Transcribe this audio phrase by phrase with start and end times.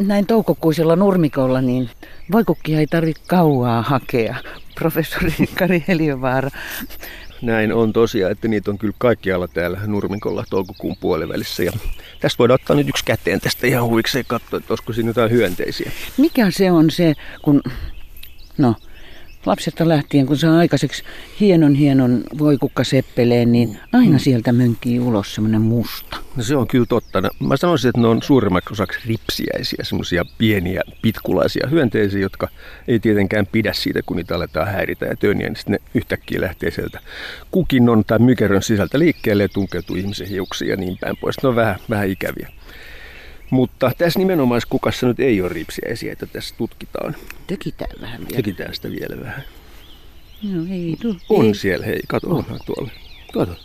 [0.00, 1.90] näin toukokuisella nurmikolla, niin
[2.32, 4.36] voikukkia ei tarvitse kauaa hakea.
[4.74, 6.50] Professori Kari Heliövaara.
[7.42, 11.62] Näin on tosiaan, että niitä on kyllä kaikkialla täällä nurmikolla toukokuun puolivälissä.
[11.62, 11.72] Ja
[12.20, 15.92] tästä voidaan ottaa nyt yksi käteen tästä ihan huvikseen katsoa, että olisiko siinä jotain hyönteisiä.
[16.16, 17.62] Mikä se on se, kun
[18.58, 18.74] no,
[19.46, 21.02] lapsesta lähtien, kun saa aikaiseksi
[21.40, 26.16] hienon hienon voikukkaseppeleen, niin aina sieltä mönkii ulos semmoinen musta.
[26.36, 27.20] No se on kyllä totta.
[27.20, 32.48] No, mä sanoisin, että ne on suurimmaksi osaksi ripsiäisiä, semmoisia pieniä pitkulaisia hyönteisiä, jotka
[32.88, 36.70] ei tietenkään pidä siitä, kun niitä aletaan häiritä ja töniä, niin sitten ne yhtäkkiä lähtee
[36.70, 37.00] sieltä
[37.50, 41.42] kukinnon tai mykerön sisältä liikkeelle ja tunkeutuu ihmisen hiuksiin ja niin päin pois.
[41.42, 42.48] Ne on vähän, vähän ikäviä.
[43.50, 47.16] Mutta tässä nimenomaan kukassa nyt ei ole ripsiäisiä, että tässä tutkitaan.
[47.46, 48.36] Tekitään vähän vielä.
[48.36, 49.44] Tekitään sitä vielä vähän.
[50.42, 51.54] No ei, tu, On ei.
[51.54, 52.90] siellä, hei, kato, onhan tuolla.
[53.32, 53.56] Kato,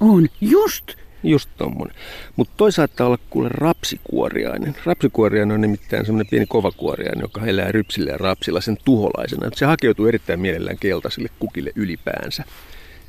[0.00, 0.92] On, just.
[1.22, 1.96] just tommonen.
[2.36, 4.76] Mutta toi saattaa olla kuule rapsikuoriainen.
[4.84, 9.50] Rapsikuoriainen on nimittäin semmoinen pieni kovakuoriainen, joka elää rypsillä ja rapsilla sen tuholaisena.
[9.54, 12.44] Se hakeutuu erittäin mielellään keltaisille kukille ylipäänsä.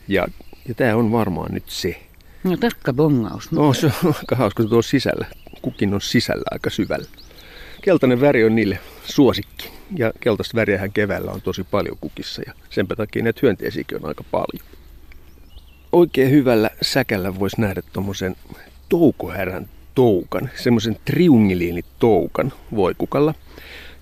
[0.07, 0.27] Ja,
[0.67, 2.01] ja tämä on varmaan nyt se.
[2.43, 3.51] No tarkka bongaus.
[3.51, 5.25] No se on aika hauska tuolla sisällä.
[5.61, 7.07] Kukin on sisällä aika syvällä.
[7.81, 9.69] Keltainen väri on niille suosikki.
[9.97, 14.23] Ja keltaista väriähän keväällä on tosi paljon kukissa ja sen takia näitä hyönteisiäkin on aika
[14.31, 14.67] paljon.
[15.91, 18.35] Oikein hyvällä säkällä voisi nähdä tuommoisen
[18.89, 23.33] toukohärän toukan, semmoisen triungiliinitoukan voikukalla.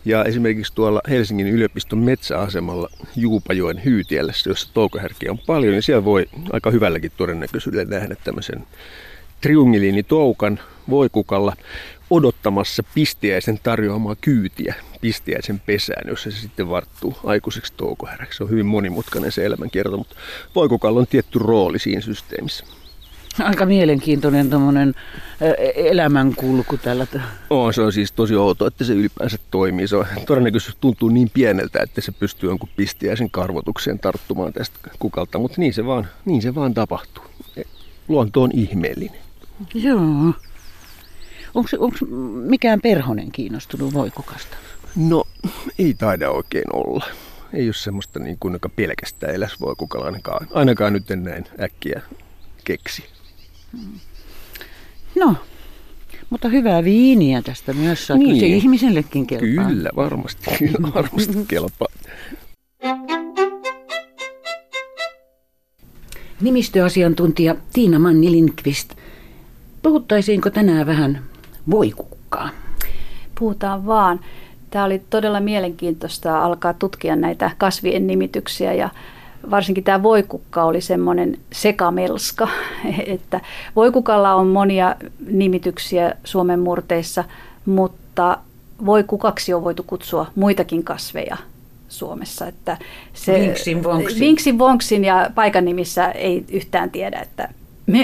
[0.05, 6.29] Ja esimerkiksi tuolla Helsingin yliopiston metsäasemalla Juupajoen hyytiellä, jossa toukohärkiä on paljon, niin siellä voi
[6.51, 8.63] aika hyvälläkin todennäköisyydellä nähdä tämmöisen
[9.41, 10.59] triungiliinitoukan
[10.89, 11.53] voikukalla
[12.09, 18.37] odottamassa pistiäisen tarjoamaa kyytiä pistiäisen pesään, jossa se sitten varttuu aikuiseksi toukohäräksi.
[18.37, 20.15] Se on hyvin monimutkainen se elämänkierto, mutta
[20.55, 22.65] voikukalla on tietty rooli siinä systeemissä.
[23.39, 24.93] Aika mielenkiintoinen tommonen
[25.75, 27.07] elämänkulku tällä.
[27.49, 29.87] On, se on siis tosi outo, että se ylipäänsä toimii.
[29.87, 35.39] Se on, todennäköisesti tuntuu niin pieneltä, että se pystyy jonkun pistiäisen karvotukseen tarttumaan tästä kukalta,
[35.39, 37.23] mutta niin se vaan, niin se vaan tapahtuu.
[38.07, 39.28] Luonto on ihmeellinen.
[39.73, 40.33] Joo.
[41.53, 41.97] Onko
[42.45, 44.57] mikään perhonen kiinnostunut voikukasta?
[44.95, 45.23] No,
[45.79, 47.05] ei taida oikein olla.
[47.53, 50.47] Ei ole semmoista niin kuin, joka pelkästään eläs voi kukalla ainakaan.
[50.53, 52.01] Ainakaan nyt en näin äkkiä
[52.63, 53.03] keksi.
[55.15, 55.35] No,
[56.29, 58.17] mutta hyvää viiniä tästä myös saa.
[58.17, 58.39] Niin.
[58.39, 59.65] Se ihmisellekin kelpaa.
[59.65, 61.87] Kyllä, varmasti, kyllä varmasti kelpaa.
[66.41, 68.98] Nimistöasiantuntija Tiina Manni Lindqvist.
[69.81, 71.21] Puhuttaisiinko tänään vähän
[71.71, 72.49] voikukkaa?
[73.39, 74.19] Puhutaan vaan.
[74.69, 78.89] Tämä oli todella mielenkiintoista alkaa tutkia näitä kasvien nimityksiä ja
[79.51, 82.47] varsinkin tämä voikukka oli semmoinen sekamelska,
[83.15, 83.41] että
[83.75, 84.95] voikukalla on monia
[85.27, 87.23] nimityksiä Suomen murteissa,
[87.65, 88.37] mutta
[88.85, 91.37] voikukaksi on voitu kutsua muitakin kasveja
[91.89, 92.47] Suomessa.
[92.47, 92.77] Että
[93.13, 94.19] se, Vinksin vonksin.
[94.19, 97.49] Vinksin vonksin ja paikan nimissä ei yhtään tiedä, että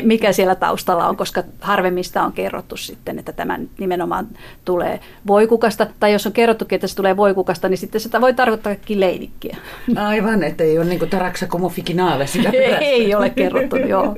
[0.03, 4.28] mikä siellä taustalla on, koska harvemmista on kerrottu sitten, että tämä nimenomaan
[4.66, 5.88] tulee voikukasta.
[6.00, 9.57] Tai jos on kerrottukin, että se tulee voikukasta, niin sitten sitä voi tarkoittaakin leinikkiä.
[9.96, 14.18] Aivan, että ei ole niin kuin taraksa como fikinaale sillä ei, ei ole kerrottu, joo.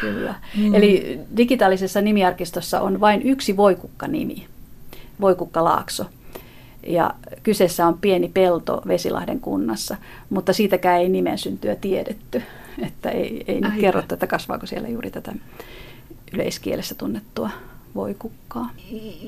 [0.00, 0.34] Kyllä.
[0.56, 0.74] Mm.
[0.74, 4.46] Eli digitaalisessa nimiarkistossa on vain yksi voikukka-nimi,
[5.20, 6.04] Voikukka-Laakso.
[6.86, 9.96] Ja kyseessä on pieni pelto Vesilahden kunnassa,
[10.30, 12.42] mutta siitäkään ei nimen syntyä tiedetty.
[12.86, 15.32] Että ei, ei nyt kerrottu, että kasvaako siellä juuri tätä
[16.32, 17.50] yleiskielessä tunnettua
[17.94, 18.70] voikukkaa.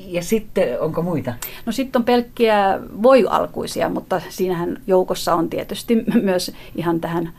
[0.07, 1.35] Ja sitten onko muita?
[1.67, 7.33] No sitten on pelkkiä voialkuisia, mutta siinähän joukossa on tietysti myös ihan tähän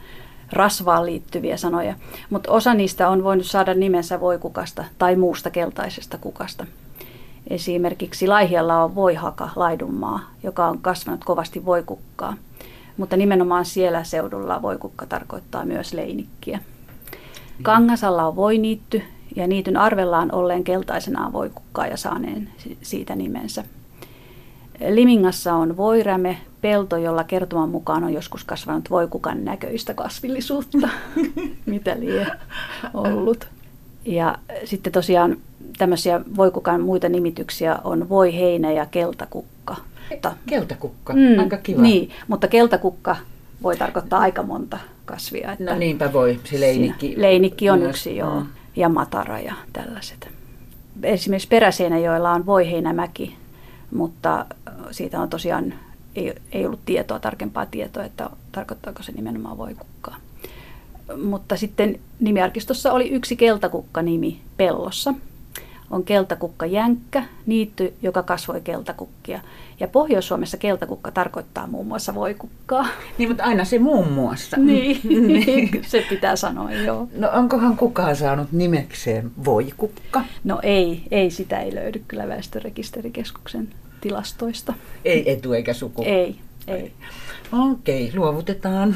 [0.51, 1.95] rasvaan liittyviä sanoja.
[2.29, 6.65] Mutta osa niistä on voinut saada nimensä voikukasta tai muusta keltaisesta kukasta.
[7.49, 12.33] Esimerkiksi Laihialla on voihaka laidunmaa, joka on kasvanut kovasti voikukkaa.
[13.01, 16.59] Mutta nimenomaan siellä seudulla voikukka tarkoittaa myös leinikkiä.
[17.61, 19.01] Kangasalla on voiniitty
[19.35, 23.63] ja niityn arvellaan olleen keltaisenaan voikukkaa ja saaneen si- siitä nimensä.
[24.89, 30.89] Limingassa on voiräme, pelto, jolla kertoman mukaan on joskus kasvanut voikukan näköistä kasvillisuutta.
[31.65, 32.27] Mitä lie
[32.93, 33.47] ollut.
[34.05, 35.37] Ja sitten tosiaan
[35.77, 39.75] tämmöisiä voikukan muita nimityksiä on voiheinä ja keltakukka.
[40.11, 41.81] Mutta, Keltakukka, mm, aika kiva.
[41.81, 43.15] Niin, mutta keltakukka
[43.63, 45.51] voi tarkoittaa aika monta kasvia.
[45.51, 47.07] Että No niinpä voi, se leinikki.
[47.07, 47.89] Siinä- Leinikki on myös.
[47.89, 48.39] yksi, joo.
[48.39, 48.45] Mm.
[48.75, 50.29] Ja matara ja tällaiset.
[51.03, 53.35] Esimerkiksi Peräseinäjoella on Voiheinämäki,
[53.95, 54.45] mutta
[54.91, 55.73] siitä on tosiaan,
[56.15, 60.17] ei, ei ollut tietoa, tarkempaa tietoa, että tarkoittaako se nimenomaan voikukkaa.
[61.23, 65.13] Mutta sitten nimiarkistossa oli yksi keltakukka-nimi Pellossa.
[65.91, 69.39] On keltakukka jänkkä, niitty, joka kasvoi keltakukkia.
[69.79, 72.87] Ja Pohjois-Suomessa keltakukka tarkoittaa muun muassa voikukkaa.
[73.17, 74.57] Niin, mutta aina se muun muassa.
[74.57, 75.69] Niin, niin.
[75.87, 77.07] se pitää sanoa, joo.
[77.15, 80.21] No onkohan kukaan saanut nimekseen voikukka?
[80.43, 83.69] No ei, ei sitä ei löydy kyllä väestörekisterikeskuksen
[84.01, 84.73] tilastoista.
[85.05, 86.03] Ei etu eikä suku?
[86.05, 86.35] Ei,
[86.67, 86.91] ei.
[87.71, 88.95] Okei, luovutetaan.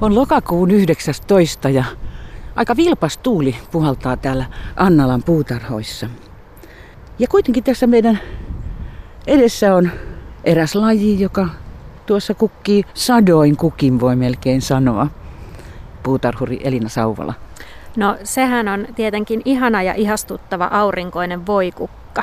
[0.00, 1.84] On lokakuun 19 ja
[2.56, 4.44] aika vilpas tuuli puhaltaa täällä
[4.76, 6.06] Annalan puutarhoissa.
[7.18, 8.18] Ja kuitenkin tässä meidän
[9.26, 9.90] edessä on
[10.44, 11.48] eräs laji, joka
[12.06, 15.06] tuossa kukkii sadoin kukin, voi melkein sanoa.
[16.02, 17.34] Puutarhuri Elina Sauvala.
[17.96, 22.22] No sehän on tietenkin ihana ja ihastuttava aurinkoinen voikukka.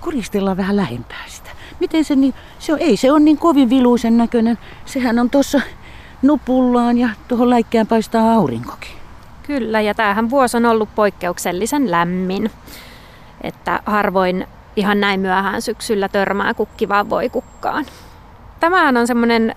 [0.00, 1.50] Kuristellaan vähän lähempää sitä.
[1.80, 4.58] Miten se niin, se on, ei se on niin kovin viluisen näköinen.
[4.84, 5.60] Sehän on tuossa
[6.22, 8.97] nupullaan ja tuohon läikkään paistaa aurinkokin.
[9.48, 12.50] Kyllä, ja tämähän vuosi on ollut poikkeuksellisen lämmin.
[13.40, 14.46] Että harvoin
[14.76, 17.86] ihan näin myöhään syksyllä törmää kukkivaan voikukkaan.
[18.60, 19.54] Tämähän on semmoinen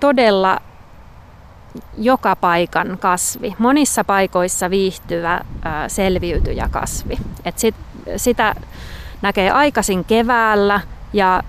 [0.00, 0.58] todella
[1.98, 7.18] joka paikan kasvi, monissa paikoissa viihtyvä ää, selviytyjä kasvi.
[7.44, 7.74] Et sit,
[8.16, 8.54] sitä
[9.22, 10.80] näkee aikaisin keväällä
[11.12, 11.42] ja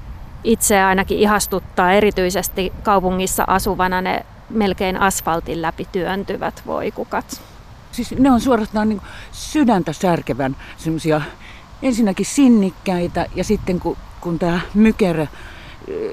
[0.43, 7.41] itse ainakin ihastuttaa erityisesti kaupungissa asuvana ne melkein asfaltin läpi työntyvät voikukat.
[7.91, 9.01] Siis ne on suorastaan niin
[9.31, 11.21] sydäntä särkevän semmoisia
[11.81, 15.27] ensinnäkin sinnikkäitä ja sitten kun, kun tämä mykerä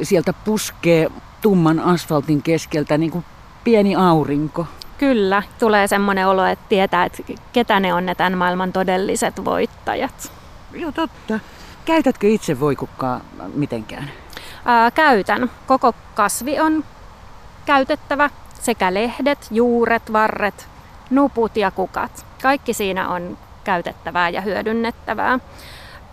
[0.03, 1.11] sieltä puskee
[1.41, 3.25] tumman asfaltin keskeltä niin kuin
[3.65, 4.67] pieni aurinko.
[4.99, 7.23] Kyllä, tulee semmoinen olo, että tietää, että
[7.53, 10.33] ketä ne on ne tämän maailman todelliset voittajat.
[10.73, 11.41] Joo, totta.
[11.85, 13.21] Käytätkö itse voikukkaa
[13.55, 14.11] mitenkään?
[14.65, 15.51] Ää, käytän.
[15.67, 16.85] Koko kasvi on
[17.67, 18.31] käytettävä.
[18.61, 20.69] Sekä lehdet, juuret, varret,
[21.11, 22.27] nuput ja kukat.
[22.43, 25.39] Kaikki siinä on käytettävää ja hyödynnettävää.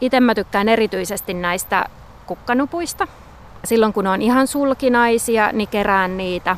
[0.01, 1.85] Itse mä tykkään erityisesti näistä
[2.25, 3.07] kukkanupuista.
[3.63, 6.57] Silloin kun on ihan sulkinaisia, niin kerään niitä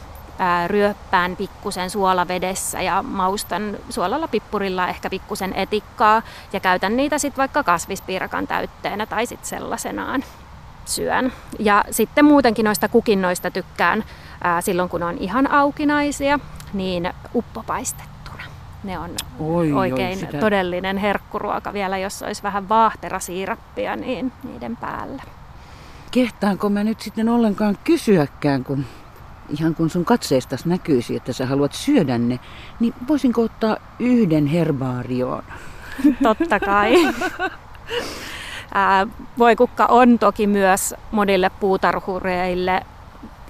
[0.68, 6.22] ryöppään pikkusen suolavedessä ja maustan suolalla pippurilla ehkä pikkusen etikkaa
[6.54, 10.24] ja käytän niitä sitten vaikka kasvispiirakan täytteenä tai sitten sellaisenaan
[10.86, 11.34] syön.
[11.60, 14.08] Ja sitten muutenkin noista kukinnoista tykkään ää,
[14.62, 16.40] silloin kun on ihan aukinaisia,
[16.74, 18.44] niin uppopaistettuna.
[18.84, 19.10] Ne on
[19.40, 20.38] oi, oikein oi, sitä...
[20.38, 25.24] todellinen herkkuruoka vielä, jos olisi vähän vaahterasiirappia niin niiden päällä.
[26.12, 28.86] Kehtaanko mä nyt sitten ollenkaan kysyäkään, kun
[29.50, 32.40] ihan kun sun katseestas näkyisi, että sä haluat syödä ne,
[32.80, 35.44] niin voisinko ottaa yhden herbaarioon?
[36.24, 36.94] Totta kai.
[38.74, 39.08] Ää,
[39.38, 42.82] voikukka on toki myös monille puutarhureille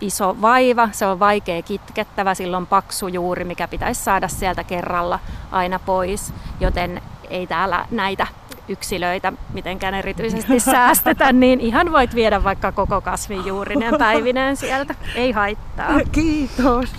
[0.01, 5.19] iso vaiva, se on vaikea kitkettävä, silloin paksu juuri, mikä pitäisi saada sieltä kerralla
[5.51, 8.27] aina pois, joten ei täällä näitä
[8.67, 14.95] yksilöitä mitenkään erityisesti säästetä, niin ihan voit viedä vaikka koko kasvin juurinen päivineen sieltä.
[15.15, 15.99] Ei haittaa.
[16.11, 16.89] Kiitos.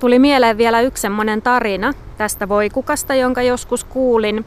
[0.00, 4.44] Tuli mieleen vielä yksi semmoinen tarina tästä voikukasta, jonka joskus kuulin.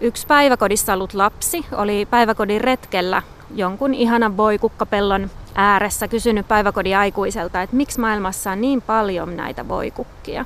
[0.00, 3.22] yksi päiväkodissa ollut lapsi oli päiväkodin retkellä
[3.54, 10.44] jonkun ihanan voikukkapellon ääressä kysynyt päiväkodin aikuiselta, että miksi maailmassa on niin paljon näitä voikukkia.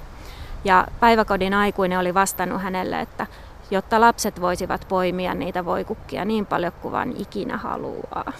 [0.65, 3.26] Ja päiväkodin aikuinen oli vastannut hänelle, että
[3.71, 8.33] jotta lapset voisivat poimia niitä voikukkia niin paljon kuin vaan ikinä haluaa.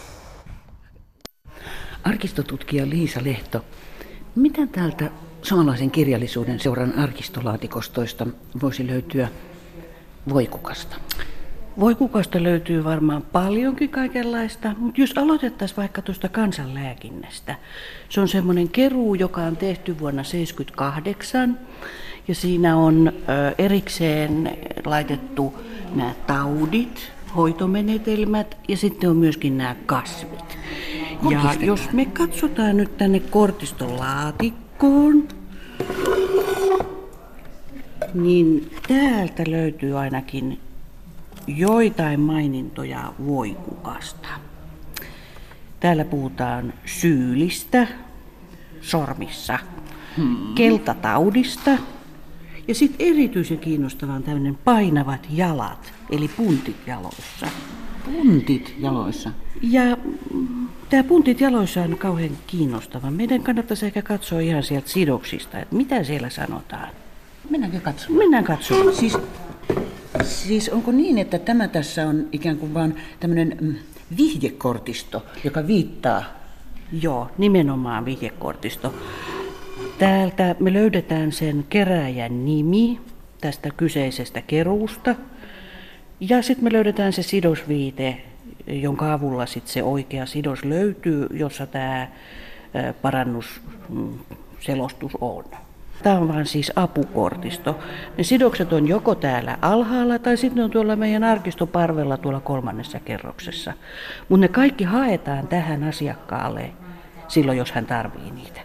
[2.05, 3.65] Arkistotutkija Liisa Lehto,
[4.35, 5.11] mitä täältä
[5.43, 8.27] suomalaisen kirjallisuuden seuran arkistolaatikostoista
[8.63, 9.29] voisi löytyä
[10.29, 10.97] voikukasta?
[11.81, 17.55] Voikukasta löytyy varmaan paljonkin kaikenlaista, mutta jos aloitettaisiin vaikka tuosta kansanlääkinnästä.
[18.09, 21.59] Se on semmoinen keruu, joka on tehty vuonna 1978
[22.29, 23.13] ja siinä on
[23.59, 25.55] erikseen laitettu
[25.95, 30.59] nämä taudit, hoitomenetelmät ja sitten on myöskin nämä kasvit.
[31.31, 35.29] Ja jos me katsotaan nyt tänne kortistolaatikkoon,
[38.15, 40.59] niin täältä löytyy ainakin
[41.57, 44.29] joitain mainintoja voikukasta.
[45.81, 47.87] Täällä puhutaan syylistä
[48.81, 49.59] sormissa,
[50.17, 50.55] hmm.
[50.55, 51.71] keltataudista,
[52.69, 57.47] ja sitten erityisen kiinnostavaa on tämmöinen painavat jalat, eli puntit jaloissa.
[58.05, 59.31] Puntit jaloissa?
[59.63, 59.83] Ja
[60.91, 63.11] tämä puntit jaloissa on kauhean kiinnostava.
[63.11, 66.89] Meidän kannattaisi ehkä katsoa ihan sieltä sidoksista, että mitä siellä sanotaan.
[67.51, 68.19] Mennäänkö katsomaan?
[68.19, 68.97] Mennään katsomaan.
[68.97, 69.19] Siis,
[70.23, 73.75] siis onko niin, että tämä tässä on ikään kuin vaan tämmöinen mm,
[74.17, 76.25] vihjekortisto, joka viittaa?
[77.03, 78.95] Joo, nimenomaan vihjekortisto.
[79.99, 83.01] Täältä me löydetään sen keräjän nimi,
[83.41, 85.15] tästä kyseisestä keruusta.
[86.21, 88.23] Ja sitten me löydetään se sidosviite,
[88.67, 92.09] jonka avulla sitten se oikea sidos löytyy, jossa tämä
[93.03, 95.45] parannusselostus on.
[96.03, 97.79] Tämä on vaan siis apukortisto.
[98.19, 103.73] Ne sidokset on joko täällä alhaalla tai sitten on tuolla meidän arkistoparvella tuolla kolmannessa kerroksessa.
[104.29, 106.71] Mutta ne kaikki haetaan tähän asiakkaalle
[107.29, 108.61] silloin, jos hän tarvii niitä.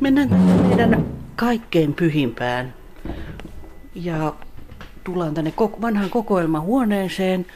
[0.00, 0.28] Mennään
[0.68, 1.06] meidän
[1.36, 2.74] kaikkein pyhimpään
[3.94, 4.34] ja
[5.04, 7.46] tullaan tänne vanhaan kokoelmahuoneeseen,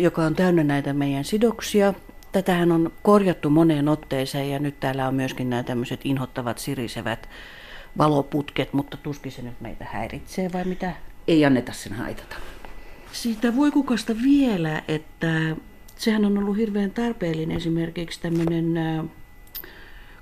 [0.00, 1.94] joka on täynnä näitä meidän sidoksia.
[2.32, 7.28] Tätähän on korjattu moneen otteeseen ja nyt täällä on myöskin nämä tämmöiset inhottavat sirisevät
[7.98, 10.92] valoputket, mutta tuskin se nyt meitä häiritsee vai mitä?
[11.28, 12.36] Ei anneta sen haitata.
[13.12, 15.56] Siitä voi kukasta vielä, että
[15.96, 18.74] sehän on ollut hirveän tarpeellinen esimerkiksi tämmöinen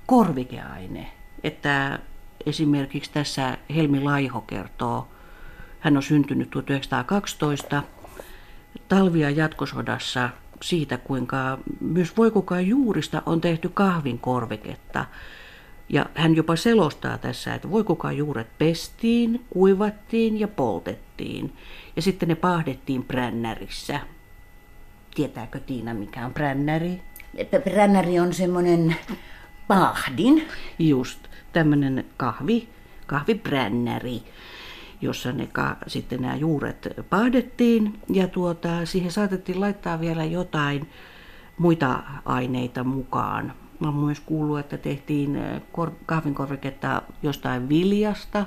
[0.05, 1.07] korvikeaine,
[1.43, 1.99] että
[2.45, 5.07] esimerkiksi tässä Helmi Laiho kertoo,
[5.79, 7.83] hän on syntynyt 1912
[8.87, 10.29] talvia jatkosodassa
[10.61, 15.05] siitä, kuinka myös voikukaan juurista on tehty kahvin korviketta.
[15.89, 21.53] Ja hän jopa selostaa tässä, että voikukaan juuret pestiin, kuivattiin ja poltettiin.
[21.95, 23.99] Ja sitten ne pahdettiin brännärissä.
[25.15, 27.01] Tietääkö Tiina, mikä on brännäri?
[27.63, 28.95] Brännäri on semmoinen
[29.67, 30.47] pahdin.
[30.79, 31.19] Just,
[31.53, 32.69] tämmöinen kahvi,
[33.05, 34.23] kahvibrännäri
[35.01, 40.89] jossa ne ka, sitten nämä juuret pahdettiin ja tuota, siihen saatettiin laittaa vielä jotain
[41.57, 43.53] muita aineita mukaan.
[43.79, 45.39] Mä olen myös kuullut, että tehtiin
[45.71, 48.45] kor- kahvinkorviketta jostain viljasta.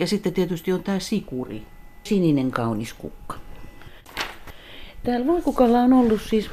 [0.00, 1.66] Ja sitten tietysti on tämä sikuri.
[2.04, 3.36] Sininen kaunis kukka.
[5.02, 6.50] Täällä voikukalla on ollut siis...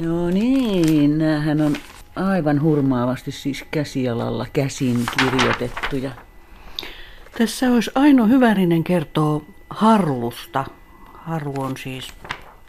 [0.00, 1.76] No niin, hän on
[2.16, 6.10] aivan hurmaavasti siis käsialalla käsin kirjoitettuja.
[7.38, 10.64] Tässä olisi Aino Hyvärinen kertoo Harlusta.
[11.12, 12.08] Harlu on siis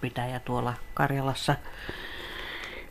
[0.01, 1.55] pitäjä tuolla Karjalassa.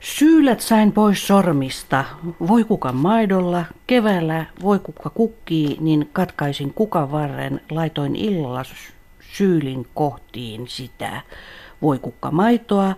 [0.00, 2.04] Syylät sain pois sormista,
[2.48, 8.62] voikukan maidolla, keväällä voikukka kukkii, niin katkaisin kukan varren, laitoin illalla
[9.20, 11.20] syylin kohtiin sitä
[11.82, 12.94] voikukka maitoa,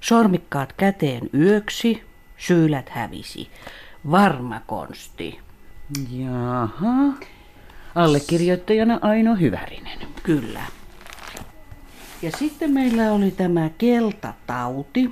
[0.00, 2.07] sormikkaat käteen yöksi,
[2.38, 3.50] syylät hävisi.
[4.10, 5.38] Varma konsti.
[6.10, 7.12] Jaha.
[7.94, 9.98] Allekirjoittajana Aino Hyvärinen.
[10.22, 10.62] Kyllä.
[12.22, 15.10] Ja sitten meillä oli tämä keltatauti.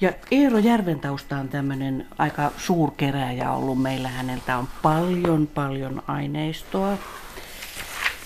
[0.00, 3.82] Ja Eero Järventausta on tämmöinen aika suurkeräjä ollut.
[3.82, 6.98] Meillä häneltä on paljon, paljon aineistoa.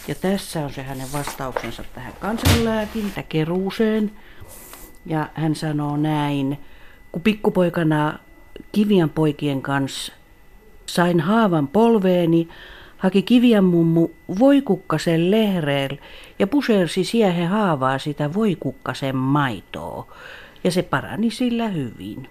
[0.08, 4.12] Ja tässä on se hänen vastauksensa tähän kansanlääkintäkeruuseen.
[5.06, 6.58] Ja hän sanoo näin
[7.14, 8.18] kun pikkupoikana
[8.72, 10.12] Kivian poikien kanssa
[10.86, 12.48] sain haavan polveeni,
[12.96, 15.96] haki Kivian mummu voikukkasen lehreel
[16.38, 20.12] ja pusersi siihen haavaa sitä voikukkasen maitoa.
[20.64, 22.28] Ja se parani sillä hyvin.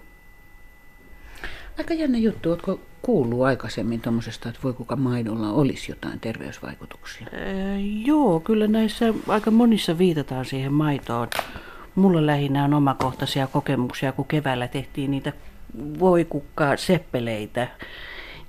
[1.77, 7.27] Aika jännä juttu, oletko kuullut aikaisemmin tuommoisesta, että voikuka maidolla olisi jotain terveysvaikutuksia?
[7.31, 11.27] Ee, joo, kyllä näissä aika monissa viitataan siihen maitoon.
[11.95, 15.33] Mulla lähinnä on omakohtaisia kokemuksia, kun keväällä tehtiin niitä
[15.99, 17.67] voikukkaa seppeleitä.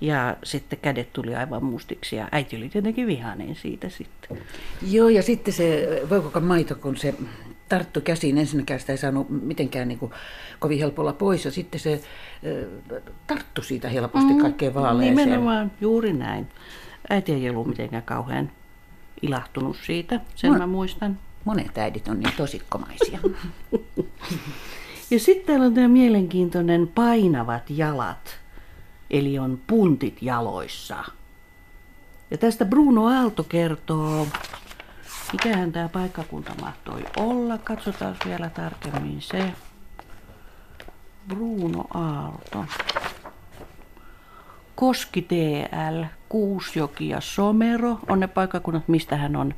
[0.01, 4.39] Ja sitten kädet tuli aivan mustiksi ja äiti oli tietenkin vihainen siitä sitten.
[4.91, 7.15] Joo, ja sitten se voikukan maito, kun se
[7.69, 10.13] tarttu käsiin, ensinnäkään sitä ei saanut mitenkään niin kuin
[10.59, 15.17] kovin helpolla pois, ja sitten se äh, tarttu siitä helposti mm, kaikkeen vaaleeseen.
[15.17, 16.49] Nimenomaan, juuri näin.
[17.11, 18.51] Äiti ei ollut mitenkään kauhean
[19.23, 20.59] ilahtunut siitä, sen no.
[20.59, 21.19] mä muistan.
[21.45, 23.19] Monet äidit on niin tosikkomaisia.
[25.11, 28.39] ja sitten täällä on tämä mielenkiintoinen painavat jalat,
[29.11, 31.05] eli on puntit jaloissa.
[32.31, 34.27] Ja tästä Bruno Aalto kertoo,
[35.33, 37.59] mikähän tämä paikkakunta mahtoi olla.
[37.59, 39.53] Katsotaan vielä tarkemmin se.
[41.29, 42.65] Bruno Aalto.
[44.75, 49.55] Koski TL, Kuusjoki ja Somero on ne paikkakunnat, mistä hän on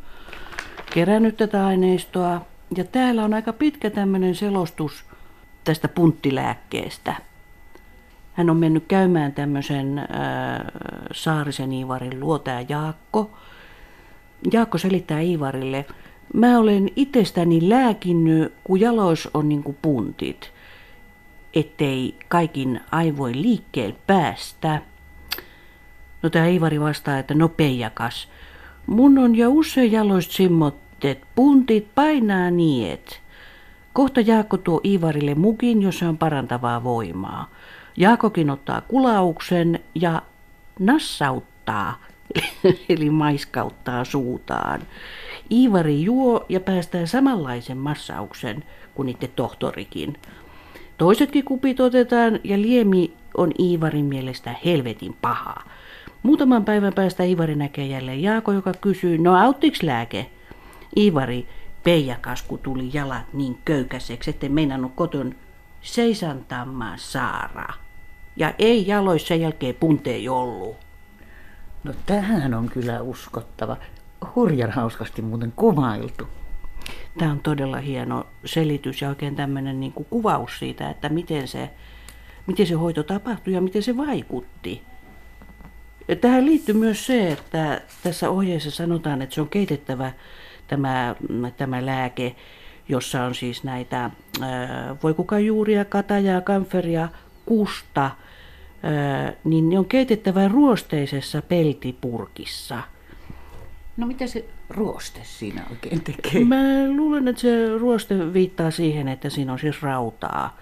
[0.94, 2.40] kerännyt tätä aineistoa.
[2.76, 5.04] Ja täällä on aika pitkä tämmöinen selostus
[5.64, 7.14] tästä punttilääkkeestä.
[8.32, 10.06] Hän on mennyt käymään tämmöisen äh,
[11.12, 13.30] Saarisen Iivarin luo, tämä Jaakko.
[14.52, 15.86] Jaakko selittää Iivarille,
[16.34, 20.52] mä olen itsestäni lääkinnyt, kun jalois on niinku puntit,
[21.54, 24.82] ettei kaikin aivoin liikkeelle päästä.
[26.22, 28.28] No tämä Iivari vastaa, että no peijakas,
[28.86, 33.20] mun on jo usein jaloista simmot sitten puntit painaa niet.
[33.92, 37.50] Kohta Jaakko tuo Iivarille mukin, jossa on parantavaa voimaa.
[37.96, 40.22] Jaakokin ottaa kulauksen ja
[40.78, 42.02] nassauttaa,
[42.88, 44.80] eli maiskauttaa suutaan.
[45.50, 48.64] Iivari juo ja päästää samanlaisen massauksen
[48.94, 50.18] kuin itse tohtorikin.
[50.98, 55.54] Toisetkin kupit otetaan ja liemi on Iivarin mielestä helvetin paha.
[56.22, 60.30] Muutaman päivän päästä Iivari näkee jälleen Jaako, joka kysyy, no auttiks lääke?
[60.96, 61.48] Iivari,
[61.84, 65.34] Peijakasku tuli jalat niin köykäiseksi, ettei meinannut koton
[65.80, 67.74] seisantamaan Saara.
[68.36, 70.76] Ja ei jaloissa sen jälkeen puntei ollut.
[71.84, 73.76] No tähän on kyllä uskottava.
[74.34, 76.28] Hurjan hauskasti muuten kuvailtu.
[77.18, 81.70] Tämä on todella hieno selitys ja oikein tämmöinen niin kuin kuvaus siitä, että miten se,
[82.46, 84.82] miten se hoito tapahtui ja miten se vaikutti.
[86.20, 90.12] Tähän liittyy myös se, että tässä ohjeessa sanotaan, että se on keitettävä
[90.68, 91.14] tämä,
[91.56, 92.36] tämä lääke,
[92.88, 94.10] jossa on siis näitä
[95.02, 97.08] voikukajuuria, katajaa, kamferia,
[97.46, 98.10] kusta,
[99.44, 102.82] niin ne on keitettävä ruosteisessa peltipurkissa.
[103.96, 106.44] No mitä se ruoste siinä oikein tekee?
[106.44, 106.56] Mä
[106.96, 110.56] luulen, että se ruoste viittaa siihen, että siinä on siis rautaa.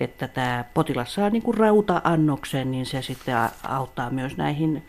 [0.00, 3.36] Että tämä potilas saa niinku rauta-annoksen, niin se sitten
[3.68, 4.82] auttaa myös näihin,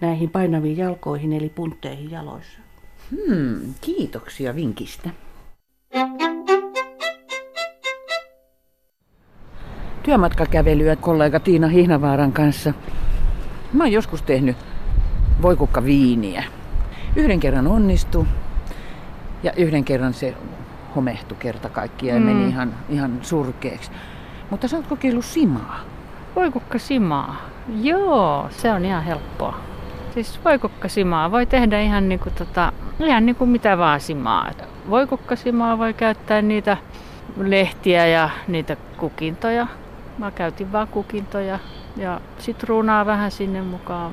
[0.00, 2.58] näihin painaviin jalkoihin, eli puntteihin jaloissa.
[3.10, 5.10] Hmm, kiitoksia vinkistä.
[10.02, 12.74] Työmatkakävelyä kollega Tiina Hihnavaaran kanssa.
[13.72, 14.56] Mä oon joskus tehnyt
[15.42, 16.44] voikukka viiniä.
[17.16, 18.26] Yhden kerran onnistu
[19.42, 20.34] ja yhden kerran se
[20.96, 22.36] homehtui kerta kaikkiaan ja mm.
[22.36, 23.90] meni ihan, ihan surkeaksi.
[24.50, 25.80] Mutta sä oot kokeillut simaa.
[26.36, 27.36] Voikukka simaa?
[27.82, 29.60] Joo, se on ihan helppoa.
[30.14, 34.50] Siis voikukkasimaa voi tehdä ihan, niin kuin tota, ihan niin kuin mitä vaan simaa.
[34.90, 36.76] Voikukkasimaa voi käyttää niitä
[37.36, 39.66] lehtiä ja niitä kukintoja.
[40.18, 41.58] Mä käytin vaan kukintoja
[41.96, 44.12] ja sitruunaa vähän sinne mukaan.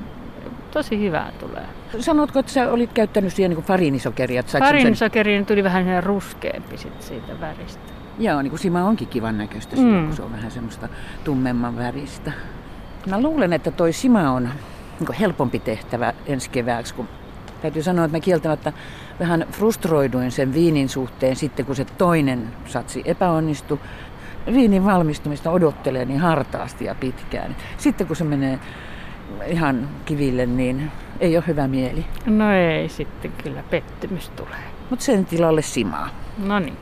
[0.70, 1.66] Tosi hyvää tulee.
[1.98, 4.42] Sanotko, että sä olit käyttänyt siihen niin farinisokeria?
[4.42, 8.01] Farinisokeriin tuli vähän ruskeampi sit siitä väristä.
[8.18, 10.06] Joo, niin kuin sima onkin kivan näköistä mm.
[10.06, 10.88] kun se on vähän semmoista
[11.24, 12.32] tummemman väristä.
[13.06, 14.48] Mä luulen, että toi sima on
[15.00, 17.08] niin helpompi tehtävä ensi kevääksi, kun
[17.62, 18.72] täytyy sanoa, että mä kieltämättä
[19.20, 23.78] vähän frustroiduin sen viinin suhteen sitten, kun se toinen satsi epäonnistui.
[24.52, 27.56] Viinin valmistumista odottelee niin hartaasti ja pitkään.
[27.78, 28.58] Sitten kun se menee
[29.46, 32.04] ihan kiville, niin ei ole hyvä mieli.
[32.26, 34.62] No ei, sitten kyllä pettymys tulee.
[34.90, 36.08] Mutta sen tilalle simaa.
[36.38, 36.76] No niin.